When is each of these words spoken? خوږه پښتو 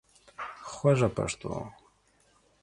خوږه 0.73 1.09
پښتو 1.17 1.53